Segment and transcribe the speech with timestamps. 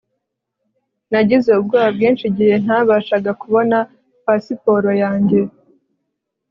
[1.11, 3.77] Nagize ubwoba bwinshi igihe ntabashaga kubona
[4.25, 5.39] pasiporo yanjye